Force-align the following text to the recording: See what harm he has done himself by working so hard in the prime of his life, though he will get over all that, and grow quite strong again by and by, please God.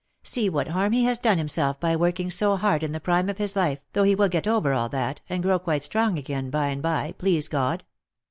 See 0.23 0.49
what 0.49 0.69
harm 0.69 0.93
he 0.93 1.03
has 1.03 1.19
done 1.19 1.37
himself 1.37 1.79
by 1.79 1.95
working 1.95 2.31
so 2.31 2.55
hard 2.57 2.81
in 2.81 2.91
the 2.91 2.99
prime 2.99 3.29
of 3.29 3.37
his 3.37 3.55
life, 3.55 3.85
though 3.93 4.01
he 4.01 4.15
will 4.15 4.29
get 4.29 4.47
over 4.47 4.73
all 4.73 4.89
that, 4.89 5.21
and 5.29 5.43
grow 5.43 5.59
quite 5.59 5.83
strong 5.83 6.17
again 6.17 6.49
by 6.49 6.69
and 6.69 6.81
by, 6.81 7.11
please 7.19 7.47
God. 7.47 7.83